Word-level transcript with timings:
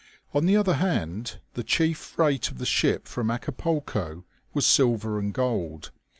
On 0.33 0.47
the 0.47 0.57
other 0.57 0.73
hand, 0.73 1.37
the 1.53 1.63
chief 1.63 1.99
freight 1.99 2.49
of 2.49 2.57
the 2.57 2.65
ship 2.65 3.07
from 3.07 3.29
Acapulco 3.29 4.25
was 4.51 4.65
silver 4.65 5.19
and 5.19 5.31
gold. 5.31 5.91